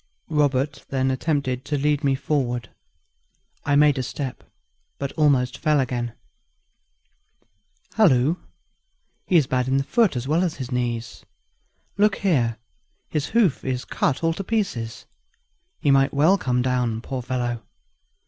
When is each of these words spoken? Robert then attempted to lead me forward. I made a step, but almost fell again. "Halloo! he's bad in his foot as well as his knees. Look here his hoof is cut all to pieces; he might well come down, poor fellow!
Robert 0.31 0.83
then 0.89 1.11
attempted 1.11 1.63
to 1.65 1.77
lead 1.77 2.03
me 2.03 2.15
forward. 2.15 2.71
I 3.63 3.75
made 3.75 3.99
a 3.99 4.01
step, 4.01 4.43
but 4.97 5.11
almost 5.11 5.59
fell 5.59 5.79
again. 5.79 6.13
"Halloo! 7.93 8.37
he's 9.27 9.45
bad 9.45 9.67
in 9.67 9.75
his 9.75 9.85
foot 9.85 10.15
as 10.15 10.27
well 10.27 10.43
as 10.43 10.55
his 10.55 10.71
knees. 10.71 11.23
Look 11.99 12.15
here 12.15 12.57
his 13.09 13.27
hoof 13.27 13.63
is 13.63 13.85
cut 13.85 14.23
all 14.23 14.33
to 14.33 14.43
pieces; 14.43 15.05
he 15.79 15.91
might 15.91 16.15
well 16.15 16.35
come 16.35 16.63
down, 16.63 17.01
poor 17.01 17.21
fellow! 17.21 17.61